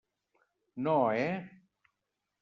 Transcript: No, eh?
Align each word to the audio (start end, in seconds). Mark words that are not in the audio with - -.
No, 0.85 0.95
eh? 1.11 1.35